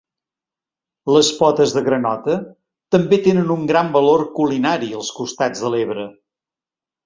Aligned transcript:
Les 1.17 1.29
potes 1.41 1.73
de 1.75 1.83
granota 1.89 2.39
també 2.97 3.21
tenen 3.29 3.53
un 3.59 3.69
gran 3.75 3.95
valor 4.01 4.27
culinari 4.41 4.93
als 5.03 5.15
costats 5.23 5.65
de 5.67 5.75
l'Ebre. 5.77 6.11